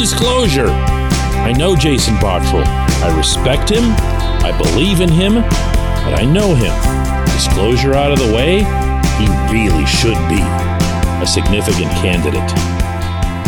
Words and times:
disclosure 0.00 0.70
I 1.40 1.52
know 1.52 1.76
Jason 1.76 2.14
Botterill. 2.16 2.64
I 2.64 3.16
respect 3.16 3.70
him, 3.70 3.82
I 3.84 4.56
believe 4.56 5.00
in 5.00 5.10
him, 5.10 5.34
but 5.34 6.18
I 6.18 6.24
know 6.24 6.54
him. 6.54 6.72
Disclosure 7.26 7.92
out 7.92 8.10
of 8.10 8.18
the 8.18 8.32
way, 8.34 8.60
he 9.18 9.26
really 9.52 9.84
should 9.84 10.16
be 10.28 10.40
a 11.20 11.26
significant 11.26 11.90
candidate 12.00 12.50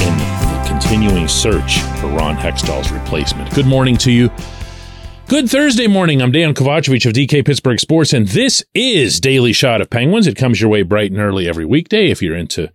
in 0.03 0.19
the 0.19 0.65
continuing 0.67 1.27
search 1.27 1.81
for 2.01 2.09
Ron 2.09 2.37
Hextall's 2.37 2.91
replacement. 2.93 3.55
Good 3.55 3.67
morning 3.67 3.97
to 3.99 4.11
you. 4.11 4.31
Good 5.29 5.49
Thursday 5.49 5.87
morning. 5.87 6.21
I'm 6.21 6.33
Dejan 6.33 6.53
Kovacevic 6.55 7.07
of 7.07 7.13
DK 7.13 7.47
Pittsburgh 7.47 7.81
Sports, 7.81 8.13
and 8.13 8.29
this 8.29 8.63
is 8.75 9.21
Daily 9.21 9.53
Shot 9.53 9.81
of 9.81 9.89
Penguins. 9.89 10.27
It 10.27 10.37
comes 10.37 10.61
your 10.61 10.69
way 10.69 10.83
bright 10.83 11.13
and 11.13 11.21
early 11.21 11.49
every 11.49 11.65
weekday. 11.65 12.11
If 12.11 12.21
you're 12.21 12.37
into 12.37 12.71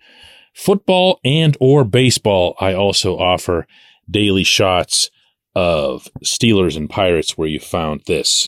football 0.58 1.20
and 1.24 1.56
or 1.60 1.86
baseball, 1.86 2.56
I 2.60 2.74
also 2.74 3.16
offer 3.18 3.68
daily 4.10 4.44
shots 4.44 5.12
of 5.56 6.08
Steelers 6.26 6.76
and 6.76 6.90
Pirates 6.90 7.38
where 7.38 7.48
you 7.48 7.60
found 7.60 8.02
this. 8.08 8.48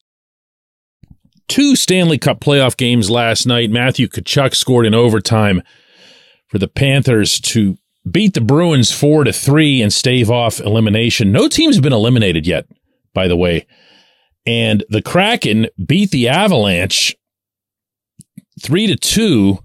Two 1.48 1.76
Stanley 1.76 2.17
Cup 2.17 2.40
playoff 2.40 2.76
games 2.77 3.09
last 3.09 3.45
night. 3.45 3.70
Matthew 3.70 4.08
Tkachuk 4.08 4.55
scored 4.55 4.86
in 4.86 4.95
overtime 4.95 5.62
for 6.48 6.58
the 6.58 6.67
Panthers 6.67 7.40
to 7.41 7.77
beat 8.09 8.34
the 8.34 8.41
Bruins 8.41 8.91
4 8.91 9.26
to 9.26 9.34
3 9.34 9.81
and 9.81 9.94
stave 9.94 10.31
off 10.31 10.59
elimination. 10.59 11.31
No 11.31 11.48
team's 11.48 11.80
been 11.80 11.94
eliminated 11.94 12.48
yet, 12.48 12.66
by 13.14 13.28
the 13.28 13.38
way. 13.38 13.67
And 14.48 14.84
the 14.89 15.02
Kraken 15.02 15.67
beat 15.86 16.09
the 16.09 16.28
Avalanche 16.28 17.16
3 18.62 18.88
to 18.88 18.95
2 18.95 19.59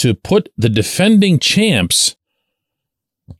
to 0.00 0.14
put 0.14 0.48
the 0.56 0.70
defending 0.70 1.38
champs 1.38 2.16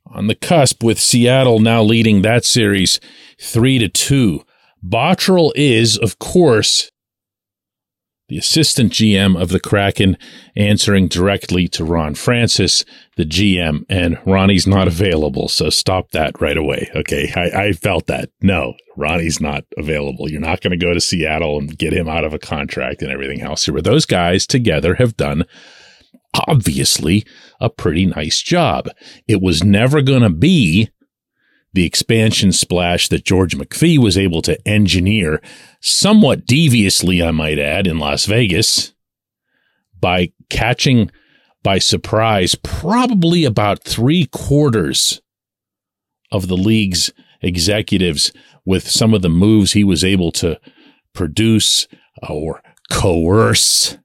on 0.05 0.27
the 0.27 0.35
cusp 0.35 0.83
with 0.83 0.99
Seattle 0.99 1.57
now 1.57 1.81
leading 1.81 2.21
that 2.21 2.45
series 2.45 2.99
3 3.39 3.79
to 3.79 3.89
2. 3.89 4.43
Botterill 4.87 5.51
is 5.55 5.97
of 5.97 6.19
course 6.19 6.91
the 8.29 8.37
assistant 8.37 8.93
GM 8.93 9.41
of 9.41 9.49
the 9.49 9.59
Kraken, 9.59 10.17
answering 10.55 11.09
directly 11.09 11.67
to 11.67 11.83
Ron 11.83 12.15
Francis, 12.15 12.85
the 13.17 13.25
GM, 13.25 13.83
and 13.89 14.19
Ronnie's 14.25 14.65
not 14.65 14.87
available. 14.87 15.49
So 15.49 15.69
stop 15.69 16.11
that 16.11 16.39
right 16.39 16.55
away. 16.55 16.89
Okay. 16.95 17.33
I, 17.35 17.63
I 17.63 17.71
felt 17.73 18.07
that. 18.07 18.29
No, 18.41 18.75
Ronnie's 18.95 19.41
not 19.41 19.65
available. 19.77 20.31
You're 20.31 20.39
not 20.39 20.61
going 20.61 20.71
to 20.71 20.77
go 20.77 20.93
to 20.93 21.01
Seattle 21.01 21.57
and 21.57 21.77
get 21.77 21.91
him 21.91 22.07
out 22.07 22.23
of 22.23 22.33
a 22.33 22.39
contract 22.39 23.01
and 23.01 23.11
everything 23.11 23.41
else 23.41 23.65
here. 23.65 23.81
Those 23.81 24.05
guys 24.05 24.47
together 24.47 24.95
have 24.95 25.17
done 25.17 25.43
obviously 26.47 27.25
a 27.59 27.69
pretty 27.69 28.05
nice 28.05 28.41
job. 28.41 28.89
It 29.27 29.41
was 29.41 29.63
never 29.63 30.01
going 30.01 30.21
to 30.21 30.29
be 30.29 30.89
the 31.73 31.85
expansion 31.85 32.51
splash 32.51 33.07
that 33.09 33.25
George 33.25 33.57
McPhee 33.57 33.97
was 33.97 34.17
able 34.17 34.41
to 34.41 34.67
engineer, 34.67 35.41
somewhat 35.79 36.45
deviously, 36.45 37.23
I 37.23 37.31
might 37.31 37.59
add, 37.59 37.87
in 37.87 37.97
Las 37.97 38.25
Vegas 38.25 38.93
by 39.99 40.33
catching 40.49 41.11
by 41.63 41.77
surprise 41.77 42.55
probably 42.55 43.45
about 43.45 43.83
three 43.83 44.25
quarters 44.25 45.21
of 46.31 46.47
the 46.47 46.57
league's 46.57 47.13
executives 47.41 48.31
with 48.65 48.89
some 48.89 49.13
of 49.13 49.21
the 49.21 49.29
moves 49.29 49.73
he 49.73 49.83
was 49.83 50.03
able 50.03 50.31
to 50.31 50.59
produce 51.13 51.87
or 52.27 52.61
coerce 52.91 53.97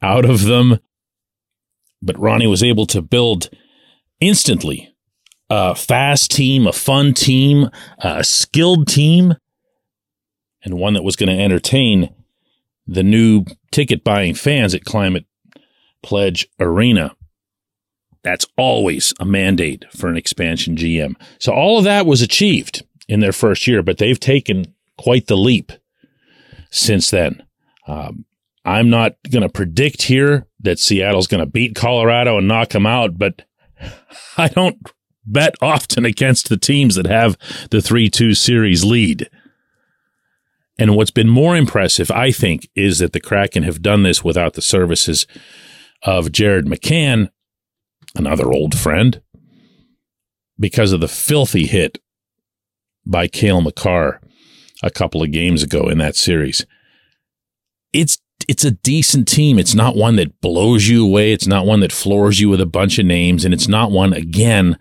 out 0.00 0.24
of 0.24 0.44
them. 0.44 0.78
But 2.02 2.18
Ronnie 2.18 2.46
was 2.46 2.62
able 2.62 2.86
to 2.86 3.02
build 3.02 3.50
instantly 4.20 4.94
a 5.50 5.74
fast 5.74 6.30
team, 6.30 6.66
a 6.66 6.72
fun 6.72 7.12
team, 7.12 7.68
a 7.98 8.22
skilled 8.22 8.86
team, 8.86 9.34
and 10.62 10.74
one 10.74 10.94
that 10.94 11.02
was 11.02 11.16
going 11.16 11.34
to 11.34 11.42
entertain 11.42 12.14
the 12.86 13.02
new 13.02 13.44
ticket 13.70 14.04
buying 14.04 14.34
fans 14.34 14.74
at 14.74 14.84
Climate 14.84 15.26
Pledge 16.02 16.48
Arena. 16.58 17.14
That's 18.22 18.46
always 18.56 19.14
a 19.18 19.24
mandate 19.24 19.84
for 19.92 20.08
an 20.08 20.16
expansion 20.16 20.76
GM. 20.76 21.14
So 21.38 21.52
all 21.52 21.78
of 21.78 21.84
that 21.84 22.06
was 22.06 22.20
achieved 22.20 22.84
in 23.08 23.20
their 23.20 23.32
first 23.32 23.66
year, 23.66 23.82
but 23.82 23.98
they've 23.98 24.20
taken 24.20 24.74
quite 24.98 25.26
the 25.26 25.36
leap 25.36 25.72
since 26.70 27.10
then. 27.10 27.42
Um, 27.86 28.24
I'm 28.64 28.90
not 28.90 29.14
going 29.30 29.42
to 29.42 29.48
predict 29.48 30.02
here 30.02 30.46
that 30.60 30.78
Seattle's 30.78 31.26
going 31.26 31.42
to 31.42 31.50
beat 31.50 31.74
Colorado 31.74 32.38
and 32.38 32.48
knock 32.48 32.70
them 32.70 32.86
out, 32.86 33.16
but 33.18 33.42
I 34.36 34.48
don't 34.48 34.76
bet 35.24 35.54
often 35.62 36.04
against 36.04 36.48
the 36.48 36.56
teams 36.56 36.96
that 36.96 37.06
have 37.06 37.38
the 37.70 37.80
3 37.80 38.08
2 38.10 38.34
series 38.34 38.84
lead. 38.84 39.30
And 40.78 40.96
what's 40.96 41.10
been 41.10 41.28
more 41.28 41.56
impressive, 41.56 42.10
I 42.10 42.32
think, 42.32 42.68
is 42.74 42.98
that 43.00 43.12
the 43.12 43.20
Kraken 43.20 43.64
have 43.64 43.82
done 43.82 44.02
this 44.02 44.24
without 44.24 44.54
the 44.54 44.62
services 44.62 45.26
of 46.02 46.32
Jared 46.32 46.64
McCann, 46.64 47.28
another 48.14 48.50
old 48.50 48.78
friend, 48.78 49.20
because 50.58 50.92
of 50.92 51.00
the 51.00 51.08
filthy 51.08 51.66
hit 51.66 51.98
by 53.06 53.28
Cale 53.28 53.60
Makar 53.60 54.20
a 54.82 54.90
couple 54.90 55.22
of 55.22 55.32
games 55.32 55.62
ago 55.62 55.88
in 55.88 55.98
that 55.98 56.16
series. 56.16 56.64
It's 57.92 58.18
it's 58.50 58.64
a 58.64 58.72
decent 58.72 59.28
team. 59.28 59.60
It's 59.60 59.76
not 59.76 59.94
one 59.94 60.16
that 60.16 60.40
blows 60.40 60.88
you 60.88 61.06
away. 61.06 61.32
It's 61.32 61.46
not 61.46 61.66
one 61.66 61.78
that 61.80 61.92
floors 61.92 62.40
you 62.40 62.48
with 62.48 62.60
a 62.60 62.66
bunch 62.66 62.98
of 62.98 63.06
names, 63.06 63.44
and 63.44 63.54
it's 63.54 63.68
not 63.68 63.92
one 63.92 64.12
again 64.12 64.76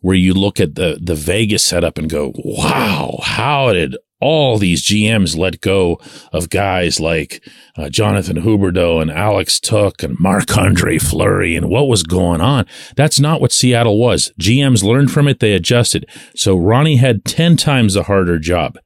where 0.00 0.16
you 0.16 0.34
look 0.34 0.58
at 0.58 0.74
the 0.74 0.98
the 1.00 1.14
Vegas 1.14 1.64
setup 1.64 1.98
and 1.98 2.10
go, 2.10 2.32
"Wow, 2.34 3.20
how 3.22 3.72
did 3.72 3.96
all 4.20 4.58
these 4.58 4.84
GMs 4.84 5.38
let 5.38 5.60
go 5.60 6.00
of 6.32 6.50
guys 6.50 6.98
like 6.98 7.48
uh, 7.76 7.88
Jonathan 7.88 8.38
Huberdeau 8.38 9.00
and 9.00 9.08
Alex 9.08 9.60
Tuch 9.60 10.02
and 10.02 10.18
Marc 10.18 10.58
Andre 10.58 10.98
Fleury 10.98 11.54
and 11.54 11.68
what 11.68 11.86
was 11.86 12.02
going 12.02 12.40
on?" 12.40 12.66
That's 12.96 13.20
not 13.20 13.40
what 13.40 13.52
Seattle 13.52 14.00
was. 14.00 14.32
GMs 14.40 14.82
learned 14.82 15.12
from 15.12 15.28
it; 15.28 15.38
they 15.38 15.52
adjusted. 15.52 16.10
So 16.34 16.56
Ronnie 16.56 16.96
had 16.96 17.24
ten 17.24 17.56
times 17.56 17.94
a 17.94 18.02
harder 18.02 18.40
job, 18.40 18.80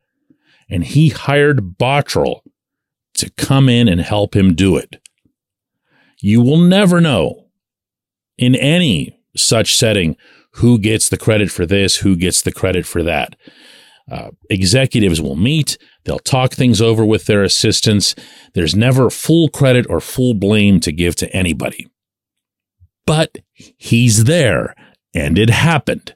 and 0.68 0.84
he 0.84 1.08
hired 1.08 1.78
Botterill 1.78 2.42
to 3.16 3.30
come 3.30 3.68
in 3.68 3.88
and 3.88 4.00
help 4.00 4.34
him 4.34 4.54
do 4.54 4.76
it. 4.76 4.96
You 6.20 6.40
will 6.40 6.58
never 6.58 7.00
know 7.00 7.46
in 8.38 8.54
any 8.54 9.18
such 9.36 9.76
setting 9.76 10.16
who 10.52 10.78
gets 10.78 11.08
the 11.08 11.18
credit 11.18 11.50
for 11.50 11.66
this, 11.66 11.96
who 11.96 12.16
gets 12.16 12.42
the 12.42 12.52
credit 12.52 12.86
for 12.86 13.02
that. 13.02 13.36
Uh, 14.10 14.30
executives 14.48 15.20
will 15.20 15.36
meet, 15.36 15.76
they'll 16.04 16.18
talk 16.18 16.52
things 16.52 16.80
over 16.80 17.04
with 17.04 17.26
their 17.26 17.42
assistants. 17.42 18.14
There's 18.54 18.74
never 18.74 19.10
full 19.10 19.48
credit 19.48 19.86
or 19.90 20.00
full 20.00 20.32
blame 20.32 20.80
to 20.80 20.92
give 20.92 21.16
to 21.16 21.30
anybody. 21.36 21.88
But 23.04 23.38
he's 23.54 24.24
there, 24.24 24.74
and 25.14 25.38
it 25.38 25.50
happened. 25.50 26.15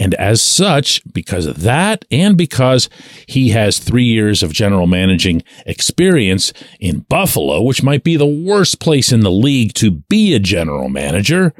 And 0.00 0.14
as 0.14 0.40
such, 0.40 1.02
because 1.12 1.46
of 1.46 1.62
that, 1.62 2.04
and 2.10 2.36
because 2.36 2.88
he 3.26 3.48
has 3.50 3.78
three 3.78 4.04
years 4.04 4.42
of 4.44 4.52
general 4.52 4.86
managing 4.86 5.42
experience 5.66 6.52
in 6.78 7.00
Buffalo, 7.00 7.62
which 7.62 7.82
might 7.82 8.04
be 8.04 8.16
the 8.16 8.26
worst 8.26 8.78
place 8.78 9.10
in 9.12 9.20
the 9.20 9.30
league 9.30 9.74
to 9.74 9.90
be 9.90 10.34
a 10.34 10.38
general 10.38 10.88
manager, 10.88 11.52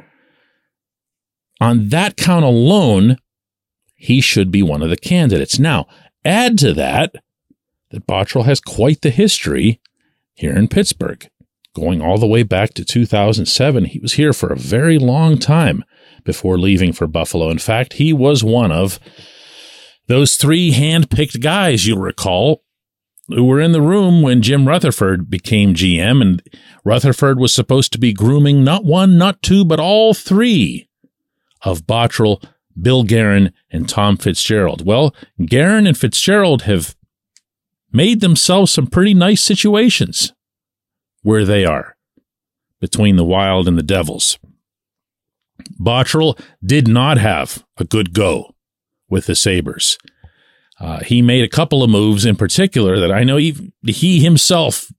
on 1.59 1.89
that 1.89 2.15
count 2.15 2.45
alone, 2.45 3.17
he 3.95 4.21
should 4.21 4.51
be 4.51 4.63
one 4.63 4.81
of 4.81 4.89
the 4.89 4.97
candidates. 4.97 5.59
Now, 5.59 5.87
add 6.23 6.57
to 6.59 6.73
that 6.73 7.15
that 7.91 8.07
Botterill 8.07 8.45
has 8.45 8.61
quite 8.61 9.01
the 9.01 9.09
history 9.09 9.81
here 10.33 10.55
in 10.55 10.69
Pittsburgh. 10.69 11.27
Going 11.75 12.01
all 12.01 12.17
the 12.17 12.27
way 12.27 12.43
back 12.43 12.73
to 12.75 12.85
2007, 12.85 13.85
he 13.85 13.99
was 13.99 14.13
here 14.13 14.31
for 14.31 14.51
a 14.51 14.57
very 14.57 14.97
long 14.97 15.37
time 15.37 15.83
before 16.23 16.57
leaving 16.57 16.93
for 16.93 17.07
Buffalo. 17.07 17.49
In 17.49 17.59
fact, 17.59 17.93
he 17.93 18.13
was 18.13 18.43
one 18.43 18.71
of 18.71 18.99
those 20.07 20.37
three 20.37 20.71
hand-picked 20.71 21.39
guys, 21.39 21.85
you'll 21.85 21.99
recall, 21.99 22.63
who 23.27 23.43
were 23.43 23.59
in 23.59 23.73
the 23.73 23.81
room 23.81 24.21
when 24.21 24.41
Jim 24.41 24.67
Rutherford 24.67 25.29
became 25.29 25.75
GM, 25.75 26.21
and 26.21 26.41
Rutherford 26.83 27.39
was 27.39 27.53
supposed 27.53 27.93
to 27.93 27.99
be 27.99 28.11
grooming 28.11 28.63
not 28.63 28.83
one, 28.83 29.17
not 29.17 29.41
two, 29.41 29.63
but 29.63 29.79
all 29.79 30.13
three 30.13 30.89
of 31.61 31.85
Botterill, 31.85 32.43
Bill 32.81 33.03
Guerin, 33.03 33.53
and 33.69 33.87
Tom 33.87 34.17
Fitzgerald. 34.17 34.85
Well, 34.85 35.13
Guerin 35.45 35.85
and 35.85 35.97
Fitzgerald 35.97 36.63
have 36.63 36.95
made 37.91 38.21
themselves 38.21 38.71
some 38.71 38.87
pretty 38.87 39.13
nice 39.13 39.43
situations 39.43 40.33
where 41.21 41.45
they 41.45 41.65
are 41.65 41.95
between 42.79 43.15
the 43.15 43.25
Wild 43.25 43.67
and 43.67 43.77
the 43.77 43.83
Devils. 43.83 44.39
Botterill 45.79 46.39
did 46.63 46.87
not 46.87 47.17
have 47.17 47.63
a 47.77 47.83
good 47.83 48.13
go 48.13 48.55
with 49.09 49.25
the 49.25 49.35
Sabres. 49.35 49.97
Uh, 50.79 50.99
he 50.99 51.21
made 51.21 51.43
a 51.43 51.49
couple 51.49 51.83
of 51.83 51.89
moves 51.89 52.25
in 52.25 52.35
particular 52.35 52.99
that 52.99 53.11
I 53.11 53.23
know 53.23 53.37
he, 53.37 53.73
he 53.83 54.21
himself 54.21 54.91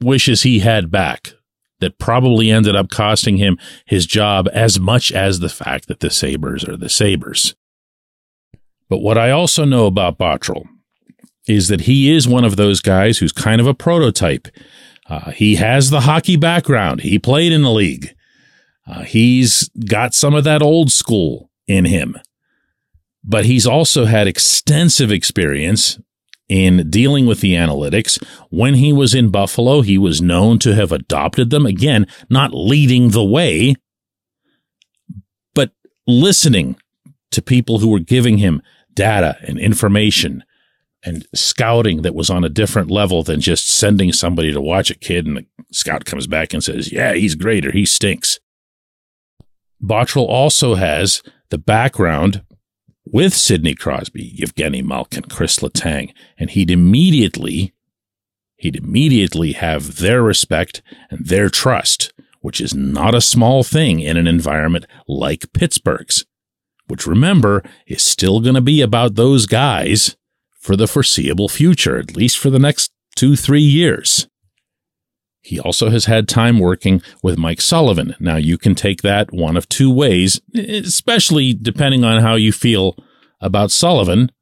wishes 0.00 0.42
he 0.42 0.60
had 0.60 0.90
back 0.90 1.32
that 1.80 1.98
probably 1.98 2.50
ended 2.50 2.76
up 2.76 2.90
costing 2.90 3.36
him 3.36 3.58
his 3.84 4.06
job 4.06 4.48
as 4.52 4.78
much 4.80 5.12
as 5.12 5.40
the 5.40 5.48
fact 5.48 5.88
that 5.88 6.00
the 6.00 6.10
Sabres 6.10 6.64
are 6.64 6.76
the 6.76 6.88
Sabres. 6.88 7.54
But 8.88 8.98
what 8.98 9.18
I 9.18 9.30
also 9.30 9.64
know 9.64 9.86
about 9.86 10.18
Botterill 10.18 10.66
is 11.46 11.68
that 11.68 11.82
he 11.82 12.10
is 12.10 12.26
one 12.26 12.44
of 12.44 12.56
those 12.56 12.80
guys 12.80 13.18
who's 13.18 13.32
kind 13.32 13.60
of 13.60 13.66
a 13.66 13.74
prototype. 13.74 14.48
Uh, 15.08 15.30
he 15.30 15.56
has 15.56 15.90
the 15.90 16.02
hockey 16.02 16.36
background. 16.36 17.00
He 17.00 17.18
played 17.18 17.52
in 17.52 17.62
the 17.62 17.70
league. 17.70 18.14
Uh, 18.86 19.02
he's 19.02 19.68
got 19.88 20.14
some 20.14 20.34
of 20.34 20.44
that 20.44 20.62
old 20.62 20.92
school 20.92 21.50
in 21.66 21.84
him. 21.84 22.16
But 23.24 23.44
he's 23.44 23.66
also 23.66 24.04
had 24.04 24.28
extensive 24.28 25.10
experience 25.10 25.98
in 26.48 26.88
dealing 26.88 27.26
with 27.26 27.40
the 27.40 27.54
analytics. 27.54 28.22
When 28.50 28.74
he 28.74 28.92
was 28.92 29.14
in 29.14 29.30
Buffalo, 29.30 29.80
he 29.80 29.98
was 29.98 30.22
known 30.22 30.60
to 30.60 30.74
have 30.74 30.92
adopted 30.92 31.50
them. 31.50 31.66
Again, 31.66 32.06
not 32.30 32.54
leading 32.54 33.10
the 33.10 33.24
way, 33.24 33.74
but 35.54 35.72
listening 36.06 36.76
to 37.32 37.42
people 37.42 37.80
who 37.80 37.88
were 37.88 37.98
giving 37.98 38.38
him 38.38 38.62
data 38.94 39.36
and 39.42 39.58
information 39.58 40.44
and 41.04 41.26
scouting 41.34 42.02
that 42.02 42.14
was 42.14 42.30
on 42.30 42.44
a 42.44 42.48
different 42.48 42.90
level 42.90 43.22
than 43.22 43.40
just 43.40 43.68
sending 43.68 44.12
somebody 44.12 44.52
to 44.52 44.60
watch 44.60 44.90
a 44.90 44.94
kid 44.94 45.26
and 45.26 45.36
the 45.36 45.46
scout 45.72 46.04
comes 46.04 46.26
back 46.26 46.52
and 46.52 46.62
says, 46.62 46.92
yeah, 46.92 47.12
he's 47.14 47.34
great 47.34 47.66
or 47.66 47.72
he 47.72 47.84
stinks. 47.84 48.38
Botterill 49.82 50.28
also 50.28 50.74
has 50.74 51.22
the 51.50 51.58
background 51.58 52.42
with 53.04 53.34
Sidney 53.34 53.74
Crosby, 53.74 54.36
Evgeny 54.40 54.82
Malkin, 54.84 55.24
Chris 55.24 55.58
Letang, 55.58 56.12
and 56.38 56.50
he'd 56.50 56.70
immediately, 56.70 57.72
he'd 58.56 58.76
immediately 58.76 59.52
have 59.52 59.96
their 59.96 60.22
respect 60.22 60.82
and 61.10 61.26
their 61.26 61.48
trust, 61.48 62.12
which 62.40 62.60
is 62.60 62.74
not 62.74 63.14
a 63.14 63.20
small 63.20 63.62
thing 63.62 64.00
in 64.00 64.16
an 64.16 64.26
environment 64.26 64.86
like 65.06 65.52
Pittsburgh's, 65.52 66.24
which 66.88 67.06
remember 67.06 67.62
is 67.86 68.02
still 68.02 68.40
going 68.40 68.54
to 68.54 68.60
be 68.60 68.80
about 68.80 69.14
those 69.14 69.46
guys 69.46 70.16
for 70.58 70.76
the 70.76 70.88
foreseeable 70.88 71.48
future, 71.48 71.98
at 71.98 72.16
least 72.16 72.38
for 72.38 72.50
the 72.50 72.58
next 72.58 72.90
two, 73.14 73.36
three 73.36 73.60
years. 73.60 74.28
He 75.46 75.60
also 75.60 75.90
has 75.90 76.06
had 76.06 76.26
time 76.26 76.58
working 76.58 77.00
with 77.22 77.38
Mike 77.38 77.60
Sullivan. 77.60 78.16
Now, 78.18 78.34
you 78.34 78.58
can 78.58 78.74
take 78.74 79.02
that 79.02 79.32
one 79.32 79.56
of 79.56 79.68
two 79.68 79.94
ways, 79.94 80.40
especially 80.52 81.54
depending 81.54 82.02
on 82.02 82.20
how 82.20 82.34
you 82.34 82.50
feel 82.50 82.96
about 83.40 83.70
Sullivan. 83.70 84.32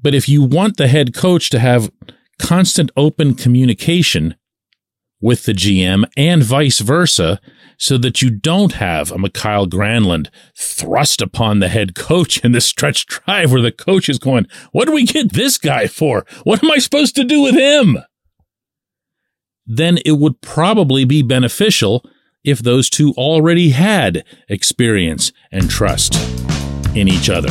But 0.00 0.14
if 0.14 0.26
you 0.26 0.42
want 0.42 0.78
the 0.78 0.88
head 0.88 1.12
coach 1.12 1.50
to 1.50 1.58
have 1.58 1.92
constant 2.38 2.90
open 2.96 3.34
communication 3.34 4.36
with 5.20 5.44
the 5.44 5.52
GM 5.52 6.04
and 6.16 6.42
vice 6.42 6.78
versa, 6.78 7.38
so 7.76 7.98
that 7.98 8.22
you 8.22 8.30
don't 8.30 8.72
have 8.74 9.12
a 9.12 9.18
Mikael 9.18 9.66
Granlund 9.66 10.28
thrust 10.56 11.20
upon 11.20 11.58
the 11.58 11.68
head 11.68 11.94
coach 11.94 12.42
in 12.42 12.52
the 12.52 12.62
stretch 12.62 13.04
drive 13.04 13.52
where 13.52 13.60
the 13.60 13.70
coach 13.70 14.08
is 14.08 14.18
going, 14.18 14.46
What 14.72 14.86
do 14.86 14.92
we 14.92 15.04
get 15.04 15.34
this 15.34 15.58
guy 15.58 15.88
for? 15.88 16.24
What 16.44 16.64
am 16.64 16.70
I 16.70 16.78
supposed 16.78 17.16
to 17.16 17.24
do 17.24 17.42
with 17.42 17.54
him? 17.54 17.98
Then 19.66 19.98
it 20.04 20.12
would 20.12 20.40
probably 20.40 21.04
be 21.04 21.22
beneficial 21.22 22.04
if 22.44 22.60
those 22.60 22.88
two 22.88 23.12
already 23.12 23.70
had 23.70 24.24
experience 24.48 25.32
and 25.52 25.70
trust 25.70 26.14
in 26.94 27.08
each 27.08 27.28
other. 27.28 27.50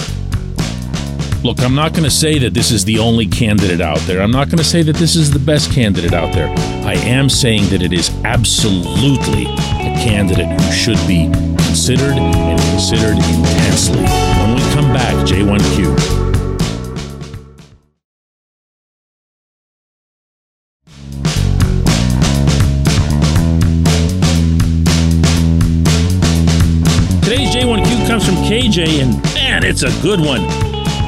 Look, 1.42 1.62
I'm 1.62 1.76
not 1.76 1.94
going 1.94 2.04
to 2.04 2.12
say 2.12 2.38
that 2.40 2.54
this 2.54 2.70
is 2.70 2.84
the 2.84 3.00
only 3.00 3.26
candidate 3.26 3.80
out 3.80 4.00
there. 4.00 4.22
I'm 4.22 4.32
not 4.32 4.48
going 4.48 4.58
to 4.58 4.64
say 4.64 4.82
that 4.84 4.98
this 4.98 5.16
is 5.16 5.32
the 5.32 5.40
best 5.40 5.72
candidate 5.72 6.12
out 6.12 6.34
there. 6.34 6.50
I 6.86 6.96
am 6.96 7.30
saying 7.30 7.70
that 7.70 7.82
it 7.82 7.94
is 7.94 8.10
absolutely 8.26 9.46
a 9.46 9.96
candidate 10.04 10.60
who 10.60 10.72
should 10.74 11.00
be 11.08 11.32
considered 11.66 12.18
and 12.18 12.60
considered 12.72 13.16
intensely. 13.16 14.04
When 14.04 14.56
we 14.56 14.62
come 14.74 14.92
back, 14.92 15.16
J1Q. 15.26 16.19
And 28.84 29.22
man, 29.34 29.64
it's 29.64 29.84
a 29.84 30.02
good 30.02 30.20
one. 30.22 30.42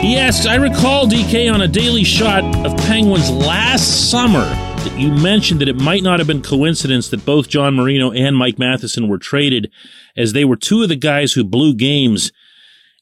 He 0.02 0.18
asks, 0.18 0.46
I 0.46 0.56
recall 0.56 1.08
DK 1.08 1.54
on 1.54 1.62
a 1.62 1.68
daily 1.68 2.04
shot 2.04 2.44
of 2.66 2.76
Penguins 2.86 3.30
last 3.30 4.10
summer 4.10 4.44
that 4.84 5.00
you 5.00 5.12
mentioned 5.12 5.62
that 5.62 5.70
it 5.70 5.78
might 5.78 6.04
not 6.04 6.20
have 6.20 6.28
been 6.28 6.42
coincidence 6.42 7.10
that 7.10 7.26
both 7.26 7.48
John 7.48 7.76
Marino 7.76 8.12
and 8.12 8.36
Mike 8.36 8.60
Matheson 8.60 9.08
were 9.08 9.18
traded, 9.18 9.72
as 10.18 10.34
they 10.34 10.44
were 10.44 10.56
two 10.56 10.82
of 10.84 10.90
the 10.90 10.96
guys 10.96 11.34
who 11.34 11.44
blew 11.44 11.74
games 11.74 12.32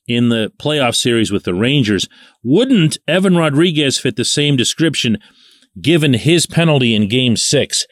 in 0.07 0.29
the 0.29 0.51
playoff 0.59 0.95
series 0.95 1.31
with 1.31 1.45
the 1.45 1.53
Rangers. 1.53 2.07
Wouldn't 2.43 2.97
Evan 3.07 3.37
Rodriguez 3.37 3.97
fit 3.97 4.17
the 4.17 4.25
same 4.25 4.55
description 4.55 5.17
given 5.81 6.13
his 6.13 6.45
penalty 6.45 6.93
in 6.93 7.07
game 7.07 7.37
six? 7.37 7.87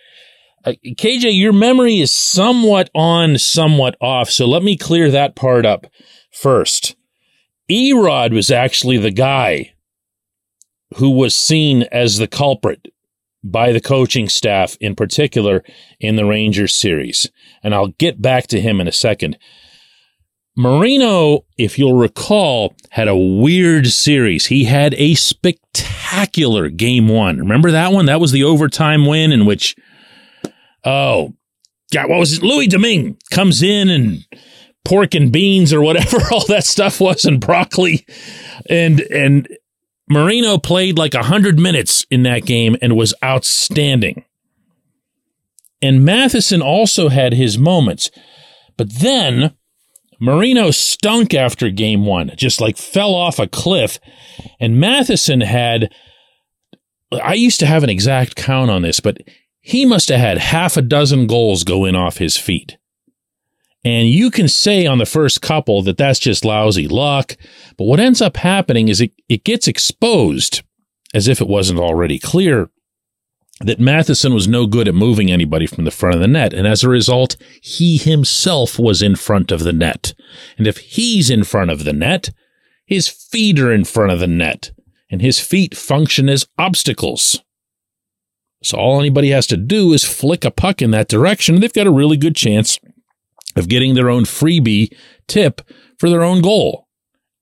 Uh, 0.66 0.74
KJ, 0.86 1.40
your 1.40 1.54
memory 1.54 2.00
is 2.00 2.12
somewhat 2.12 2.90
on, 2.94 3.38
somewhat 3.38 3.96
off. 4.02 4.30
So 4.30 4.46
let 4.46 4.64
me 4.64 4.76
clear 4.76 5.10
that 5.10 5.36
part 5.36 5.66
up 5.66 5.88
first. 6.38 6.96
Erod 7.70 8.34
was 8.34 8.50
actually 8.50 8.98
the 8.98 9.12
guy 9.12 9.74
who 10.96 11.10
was 11.10 11.36
seen 11.36 11.84
as 11.92 12.18
the 12.18 12.28
culprit 12.28 12.88
by 13.44 13.72
the 13.72 13.82
coaching 13.82 14.30
staff, 14.30 14.78
in 14.80 14.96
particular 14.96 15.64
in 16.00 16.16
the 16.16 16.26
Rangers 16.26 16.74
series. 16.74 17.30
And 17.64 17.74
I'll 17.74 17.94
get 18.00 18.22
back 18.22 18.48
to 18.48 18.62
him 18.62 18.80
in 18.80 18.88
a 18.88 18.94
second. 18.94 19.38
Marino, 20.56 21.46
if 21.58 21.78
you'll 21.78 21.94
recall, 21.94 22.74
had 22.92 23.08
a 23.08 23.16
weird 23.16 23.88
series. 23.88 24.48
He 24.48 24.64
had 24.64 24.96
a 24.96 25.14
spectacular 25.14 26.70
game 26.70 27.08
one. 27.08 27.38
Remember 27.38 27.70
that 27.72 27.92
one? 27.92 28.08
That 28.08 28.20
was 28.20 28.32
the 28.32 28.44
overtime 28.44 29.06
win 29.06 29.32
in 29.32 29.46
which 29.46 29.76
oh, 30.84 31.34
God, 31.94 32.10
what 32.10 32.20
was 32.20 32.38
it? 32.38 32.44
Louis 32.44 32.68
Domingue 32.68 33.18
comes 33.30 33.62
in 33.62 33.90
and 33.90 34.26
pork 34.88 35.14
and 35.14 35.34
beans 35.34 35.74
or 35.74 35.82
whatever 35.82 36.18
all 36.32 36.46
that 36.48 36.64
stuff 36.64 37.02
was 37.02 37.26
and 37.26 37.42
broccoli. 37.42 38.06
And, 38.70 39.02
and 39.02 39.48
Marino 40.10 40.58
played 40.58 40.98
like 40.98 41.14
a 41.14 41.24
hundred 41.24 41.60
minutes 41.60 42.06
in 42.10 42.24
that 42.24 42.46
game 42.46 42.78
and 42.82 42.96
was 42.96 43.14
outstanding. 43.24 44.24
And 45.82 46.06
Matheson 46.06 46.62
also 46.62 47.10
had 47.10 47.34
his 47.34 47.58
moments. 47.58 48.10
But 48.78 49.00
then 49.00 49.54
Marino 50.20 50.72
stunk 50.72 51.34
after 51.34 51.70
game 51.70 52.06
one, 52.06 52.32
just 52.38 52.62
like 52.62 52.78
fell 52.78 53.14
off 53.14 53.40
a 53.40 53.48
cliff. 53.48 54.00
And 54.60 54.80
Matheson 54.80 55.42
had, 55.42 55.94
I 57.12 57.34
used 57.34 57.60
to 57.60 57.66
have 57.66 57.84
an 57.84 57.90
exact 57.90 58.38
count 58.38 58.72
on 58.72 58.84
this, 58.84 59.02
but 59.02 59.18
he 59.60 59.86
must 59.86 60.08
have 60.08 60.20
had 60.20 60.38
half 60.38 60.78
a 60.78 60.82
dozen 60.82 61.28
goals 61.28 61.66
go 61.66 61.84
in 61.84 61.96
off 61.96 62.18
his 62.18 62.38
feet. 62.38 62.78
And 63.88 64.10
you 64.10 64.32
can 64.32 64.50
say 64.50 64.86
on 64.86 64.98
the 64.98 65.06
first 65.06 65.42
couple 65.42 65.82
that 65.84 65.96
that's 65.96 66.20
just 66.20 66.44
lousy 66.44 66.90
luck, 66.90 67.38
but 67.78 67.86
what 67.86 68.02
ends 68.02 68.22
up 68.22 68.36
happening 68.36 68.90
is 68.90 69.00
it, 69.00 69.14
it 69.30 69.46
gets 69.46 69.66
exposed, 69.66 70.62
as 71.14 71.30
if 71.30 71.40
it 71.40 71.48
wasn't 71.48 71.80
already 71.80 72.20
clear, 72.20 72.70
that 73.62 73.80
Matheson 73.80 74.34
was 74.34 74.46
no 74.46 74.68
good 74.68 74.90
at 74.90 74.94
moving 74.94 75.32
anybody 75.32 75.66
from 75.66 75.86
the 75.86 75.92
front 75.92 76.16
of 76.16 76.20
the 76.20 76.28
net. 76.28 76.54
And 76.54 76.68
as 76.68 76.84
a 76.84 76.90
result, 76.90 77.38
he 77.62 77.96
himself 77.96 78.78
was 78.78 79.02
in 79.02 79.16
front 79.16 79.54
of 79.54 79.64
the 79.64 79.72
net. 79.72 80.14
And 80.58 80.68
if 80.68 80.80
he's 80.80 81.30
in 81.30 81.46
front 81.46 81.72
of 81.72 81.86
the 81.86 81.94
net, 81.94 82.32
his 82.86 83.08
feet 83.08 83.58
are 83.58 83.72
in 83.72 83.86
front 83.86 84.12
of 84.12 84.20
the 84.20 84.28
net, 84.28 84.72
and 85.10 85.22
his 85.22 85.40
feet 85.40 85.78
function 85.78 86.28
as 86.28 86.46
obstacles. 86.58 87.42
So 88.62 88.78
all 88.78 89.00
anybody 89.00 89.30
has 89.30 89.48
to 89.48 89.56
do 89.56 89.94
is 89.94 90.04
flick 90.04 90.44
a 90.44 90.52
puck 90.52 90.82
in 90.82 90.92
that 90.92 91.08
direction. 91.08 91.56
And 91.56 91.64
they've 91.64 91.72
got 91.72 91.88
a 91.88 91.92
really 91.92 92.18
good 92.18 92.36
chance 92.36 92.78
of 93.60 93.70
getting 93.70 93.96
their 93.96 94.10
own 94.10 94.24
freebie 94.24 94.96
tip 95.28 95.62
for 95.98 96.10
their 96.10 96.24
own 96.24 96.42
goal. 96.42 96.88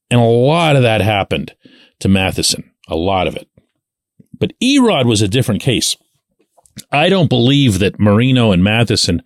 And 0.09 0.19
a 0.19 0.23
lot 0.23 0.75
of 0.75 0.83
that 0.83 1.01
happened 1.01 1.55
to 1.99 2.09
Matheson. 2.09 2.71
A 2.87 2.95
lot 2.95 3.27
of 3.27 3.35
it. 3.35 3.47
But 4.37 4.53
Erod 4.61 5.05
was 5.05 5.21
a 5.21 5.27
different 5.27 5.61
case. 5.61 5.95
I 6.91 7.09
don't 7.09 7.29
believe 7.29 7.79
that 7.79 7.99
Marino 7.99 8.51
and 8.51 8.63
Matheson 8.63 9.23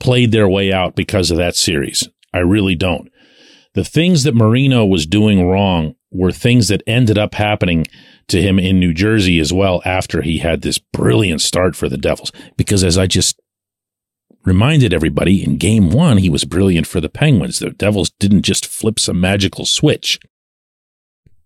played 0.00 0.32
their 0.32 0.48
way 0.48 0.72
out 0.72 0.96
because 0.96 1.30
of 1.30 1.36
that 1.36 1.56
series. 1.56 2.08
I 2.32 2.38
really 2.38 2.74
don't. 2.74 3.10
The 3.74 3.84
things 3.84 4.22
that 4.22 4.34
Marino 4.34 4.84
was 4.86 5.06
doing 5.06 5.46
wrong 5.46 5.94
were 6.10 6.32
things 6.32 6.68
that 6.68 6.82
ended 6.86 7.18
up 7.18 7.34
happening 7.34 7.86
to 8.28 8.40
him 8.40 8.58
in 8.58 8.80
New 8.80 8.94
Jersey 8.94 9.38
as 9.38 9.52
well 9.52 9.82
after 9.84 10.22
he 10.22 10.38
had 10.38 10.62
this 10.62 10.78
brilliant 10.78 11.42
start 11.42 11.76
for 11.76 11.88
the 11.88 11.98
Devils. 11.98 12.32
Because 12.56 12.82
as 12.82 12.96
I 12.96 13.06
just 13.06 13.40
reminded 14.46 14.94
everybody, 14.94 15.44
in 15.44 15.58
game 15.58 15.90
one, 15.90 16.18
he 16.18 16.30
was 16.30 16.44
brilliant 16.44 16.86
for 16.86 17.00
the 17.00 17.08
Penguins. 17.08 17.58
The 17.58 17.70
Devils 17.70 18.10
didn't 18.18 18.42
just 18.42 18.66
flip 18.66 18.98
some 18.98 19.20
magical 19.20 19.66
switch. 19.66 20.18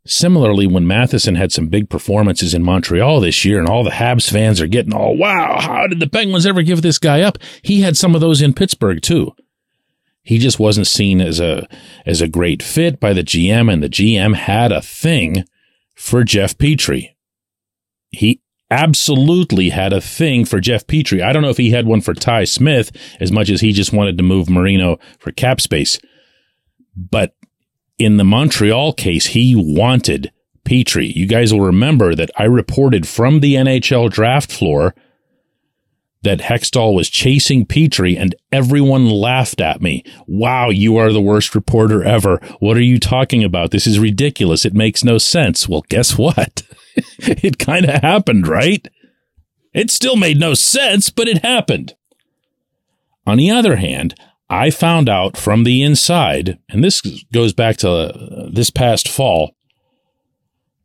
Similarly, 0.07 0.67
when 0.67 0.87
Matheson 0.87 1.35
had 1.35 1.53
some 1.53 1.69
big 1.69 1.91
performances 1.91 2.55
in 2.55 2.63
Montreal 2.63 3.21
this 3.21 3.45
year 3.45 3.59
and 3.59 3.69
all 3.69 3.85
the 3.85 3.91
Habs 3.91 4.31
fans 4.31 4.61
are 4.61 4.67
getting 4.67 4.95
all, 4.95 5.17
wow, 5.17 5.61
how 5.61 5.87
did 5.87 6.01
the 6.01 6.09
Penguins 6.09 6.47
ever 6.47 6.63
give 6.63 6.83
this 6.83 6.99
guy 6.99 7.21
up? 7.21 7.39
He 7.63 7.83
had 7.83 7.97
some 7.97 8.15
of 8.15 8.21
those 8.21 8.41
in 8.41 8.55
Pittsburgh 8.55 9.03
too. 9.03 9.33
He 10.23 10.39
just 10.39 10.59
wasn't 10.59 10.87
seen 10.87 11.21
as 11.21 11.41
a 11.41 11.67
as 12.07 12.21
a 12.21 12.29
great 12.29 12.63
fit 12.63 13.01
by 13.01 13.13
the 13.13 13.23
GM, 13.23 13.73
and 13.73 13.83
the 13.83 13.89
GM 13.89 14.35
had 14.35 14.71
a 14.71 14.83
thing 14.83 15.45
for 15.95 16.25
Jeff 16.25 16.57
Petry. 16.57 17.15
He 18.11 18.41
absolutely 18.71 19.71
had 19.71 19.93
a 19.93 20.01
thing 20.01 20.45
for 20.45 20.61
Jeff 20.61 20.87
Petry. 20.87 21.23
I 21.23 21.33
don't 21.33 21.43
know 21.43 21.51
if 21.51 21.57
he 21.57 21.71
had 21.71 21.87
one 21.87 22.01
for 22.01 22.15
Ty 22.15 22.45
Smith 22.45 22.93
as 23.19 23.33
much 23.33 23.51
as 23.51 23.61
he 23.61 23.73
just 23.73 23.93
wanted 23.93 24.17
to 24.19 24.25
move 24.25 24.49
Marino 24.49 24.99
for 25.19 25.33
cap 25.33 25.61
space. 25.61 25.99
But 26.97 27.35
in 27.99 28.17
the 28.17 28.25
Montreal 28.25 28.93
case, 28.93 29.27
he 29.27 29.55
wanted 29.57 30.33
Petry. 30.65 31.15
You 31.15 31.27
guys 31.27 31.53
will 31.53 31.61
remember 31.61 32.15
that 32.15 32.31
I 32.37 32.45
reported 32.45 33.07
from 33.07 33.41
the 33.41 33.55
NHL 33.55 34.11
draft 34.11 34.53
floor 34.53 34.95
that 36.23 36.41
Hextall 36.41 36.95
was 36.95 37.09
chasing 37.09 37.65
Petry 37.65 38.19
and 38.19 38.35
everyone 38.53 39.09
laughed 39.09 39.61
at 39.61 39.81
me. 39.81 40.05
Wow, 40.27 40.69
you 40.69 40.97
are 40.97 41.13
the 41.13 41.21
worst 41.21 41.55
reporter 41.55 42.05
ever. 42.05 42.41
What 42.59 42.77
are 42.77 42.83
you 42.83 42.99
talking 42.99 43.43
about? 43.43 43.71
This 43.71 43.87
is 43.87 43.99
ridiculous. 43.99 44.65
It 44.65 44.75
makes 44.75 45.03
no 45.03 45.19
sense. 45.19 45.69
Well, 45.69 45.85
guess 45.89 46.19
what? 46.19 46.63
it 47.19 47.59
kind 47.59 47.87
of 47.87 48.03
happened, 48.03 48.47
right? 48.47 48.87
It 49.73 49.91
still 49.91 50.17
made 50.17 50.39
no 50.39 50.55
sense, 50.55 51.11
but 51.11 51.29
it 51.29 51.39
happened. 51.39 51.95
On 53.27 53.39
the 53.39 53.51
other 53.51 53.77
hand, 53.77 54.15
I 54.51 54.71
found 54.71 55.09
out 55.09 55.37
from 55.37 55.65
the 55.65 55.83
inside, 55.83 56.59
and 56.69 56.83
this 56.83 57.01
goes 57.33 57.53
back 57.53 57.77
to 57.79 57.91
uh, 57.91 58.51
this 58.53 58.69
past 58.71 59.09
fall, 59.09 59.55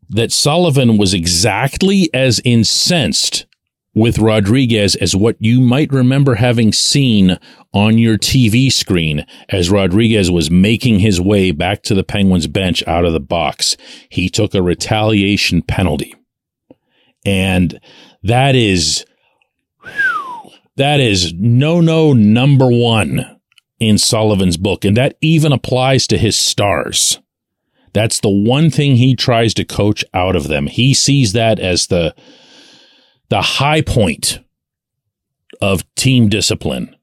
that 0.08 0.32
Sullivan 0.32 0.98
was 0.98 1.16
exactly 1.16 2.10
as 2.14 2.40
incensed 2.46 3.48
with 3.96 4.20
Rodriguez 4.20 4.96
as 4.98 5.16
what 5.16 5.38
you 5.40 5.62
might 5.62 5.92
remember 5.92 6.36
having 6.36 6.74
seen 6.74 7.40
on 7.74 7.98
your 7.98 8.18
TV 8.18 8.72
screen 8.72 9.26
as 9.50 9.72
Rodriguez 9.72 10.30
was 10.30 10.52
making 10.52 11.00
his 11.00 11.22
way 11.22 11.52
back 11.52 11.82
to 11.84 11.96
the 11.96 12.04
Penguins 12.04 12.48
bench 12.48 12.86
out 12.86 13.06
of 13.06 13.14
the 13.14 13.22
box. 13.22 13.78
He 14.10 14.30
took 14.30 14.54
a 14.54 14.62
retaliation 14.62 15.62
penalty. 15.62 16.14
And 17.26 17.80
that 18.22 18.54
is, 18.54 19.06
that 20.76 21.00
is 21.00 21.34
no, 21.34 21.80
no 21.80 22.12
number 22.12 22.68
one 22.68 23.40
in 23.80 23.98
Sullivan's 23.98 24.58
book. 24.58 24.84
And 24.84 24.98
that 24.98 25.18
even 25.22 25.54
applies 25.54 26.06
to 26.08 26.18
his 26.18 26.38
stars. 26.38 27.20
That's 27.94 28.20
the 28.20 28.30
one 28.30 28.70
thing 28.70 28.98
he 28.98 29.16
tries 29.16 29.54
to 29.54 29.64
coach 29.64 30.04
out 30.14 30.36
of 30.36 30.50
them. 30.50 30.68
He 30.68 30.94
sees 30.94 31.32
that 31.32 31.60
as 31.60 31.88
the, 31.88 32.14
the 33.30 33.42
high 33.42 33.82
point 33.82 34.40
of 35.62 35.84
team 35.96 36.30
discipline, 36.30 36.96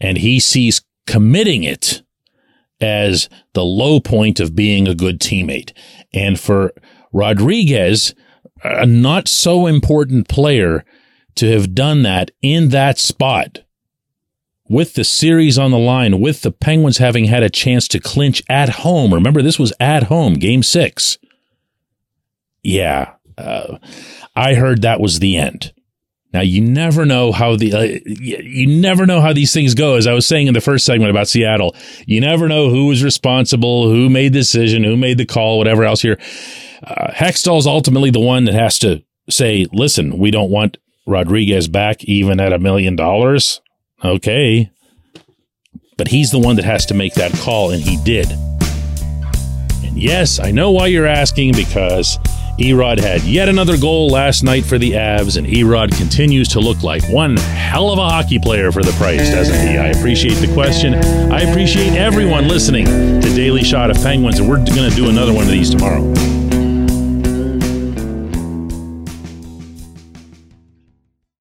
and 0.00 0.18
he 0.18 0.40
sees 0.40 0.82
committing 1.06 1.64
it 1.64 2.02
as 2.80 3.28
the 3.54 3.64
low 3.64 4.00
point 4.00 4.40
of 4.40 4.54
being 4.54 4.86
a 4.86 4.94
good 4.94 5.20
teammate. 5.20 5.72
And 6.12 6.38
for 6.38 6.72
Rodriguez, 7.12 8.14
a 8.62 8.86
not 8.86 9.28
so 9.28 9.66
important 9.66 10.28
player, 10.28 10.84
to 11.36 11.50
have 11.52 11.74
done 11.74 12.02
that 12.02 12.30
in 12.40 12.70
that 12.70 12.98
spot 12.98 13.60
with 14.68 14.94
the 14.94 15.04
series 15.04 15.58
on 15.58 15.70
the 15.70 15.78
line, 15.78 16.20
with 16.20 16.42
the 16.42 16.50
Penguins 16.50 16.98
having 16.98 17.26
had 17.26 17.42
a 17.42 17.50
chance 17.50 17.86
to 17.88 18.00
clinch 18.00 18.42
at 18.48 18.68
home. 18.68 19.14
Remember, 19.14 19.42
this 19.42 19.58
was 19.58 19.72
at 19.78 20.04
home, 20.04 20.34
game 20.34 20.62
six. 20.62 21.18
Yeah, 22.62 23.12
uh, 23.38 23.78
I 24.34 24.54
heard 24.54 24.82
that 24.82 25.00
was 25.00 25.18
the 25.18 25.36
end. 25.36 25.72
Now 26.32 26.42
you 26.42 26.60
never 26.60 27.06
know 27.06 27.32
how 27.32 27.56
the 27.56 27.72
uh, 27.72 27.98
you 28.04 28.66
never 28.66 29.06
know 29.06 29.20
how 29.20 29.32
these 29.32 29.54
things 29.54 29.74
go. 29.74 29.94
As 29.94 30.06
I 30.06 30.12
was 30.12 30.26
saying 30.26 30.48
in 30.48 30.54
the 30.54 30.60
first 30.60 30.84
segment 30.84 31.10
about 31.10 31.28
Seattle, 31.28 31.74
you 32.04 32.20
never 32.20 32.46
know 32.46 32.68
who 32.68 32.88
was 32.88 33.02
responsible, 33.02 33.88
who 33.88 34.10
made 34.10 34.32
the 34.34 34.40
decision, 34.40 34.84
who 34.84 34.96
made 34.96 35.18
the 35.18 35.24
call, 35.24 35.56
whatever 35.56 35.84
else. 35.84 36.02
Here, 36.02 36.18
uh, 36.82 37.10
Hextall 37.12 37.58
is 37.58 37.66
ultimately 37.66 38.10
the 38.10 38.20
one 38.20 38.44
that 38.44 38.54
has 38.54 38.78
to 38.80 39.02
say, 39.30 39.66
"Listen, 39.72 40.18
we 40.18 40.30
don't 40.30 40.50
want 40.50 40.76
Rodriguez 41.06 41.68
back, 41.68 42.04
even 42.04 42.38
at 42.38 42.52
a 42.52 42.58
million 42.58 42.96
dollars." 42.96 43.62
Okay, 44.04 44.70
but 45.96 46.08
he's 46.08 46.32
the 46.32 46.38
one 46.38 46.56
that 46.56 46.66
has 46.66 46.84
to 46.86 46.94
make 46.94 47.14
that 47.14 47.32
call, 47.32 47.70
and 47.70 47.82
he 47.82 47.96
did. 48.04 48.30
And 49.84 49.96
yes, 49.96 50.38
I 50.38 50.50
know 50.50 50.70
why 50.70 50.88
you're 50.88 51.06
asking 51.06 51.52
because 51.52 52.18
Erod 52.58 52.98
had 52.98 53.22
yet 53.22 53.50
another 53.50 53.76
goal 53.76 54.08
last 54.08 54.42
night 54.42 54.64
for 54.64 54.78
the 54.78 54.92
Avs, 54.92 55.36
and 55.36 55.46
Erod 55.46 55.94
continues 55.98 56.48
to 56.48 56.60
look 56.60 56.82
like 56.82 57.06
one 57.10 57.36
hell 57.36 57.90
of 57.90 57.98
a 57.98 58.08
hockey 58.08 58.38
player 58.38 58.72
for 58.72 58.82
the 58.82 58.92
price, 58.92 59.30
doesn't 59.30 59.68
he? 59.68 59.76
I 59.76 59.88
appreciate 59.88 60.36
the 60.36 60.52
question. 60.54 60.94
I 60.94 61.42
appreciate 61.42 61.92
everyone 61.92 62.48
listening 62.48 62.86
to 62.86 63.34
Daily 63.34 63.62
Shot 63.62 63.90
of 63.90 63.96
Penguins, 63.98 64.38
and 64.38 64.48
we're 64.48 64.56
going 64.56 64.88
to 64.88 64.96
do 64.96 65.10
another 65.10 65.34
one 65.34 65.44
of 65.44 65.50
these 65.50 65.68
tomorrow. 65.68 66.35